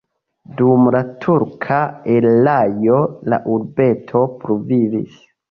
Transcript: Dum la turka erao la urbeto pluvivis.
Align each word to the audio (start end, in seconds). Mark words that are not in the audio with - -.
Dum 0.61 0.87
la 0.95 1.01
turka 1.25 1.77
erao 2.15 2.97
la 3.35 3.41
urbeto 3.59 4.25
pluvivis. 4.41 5.23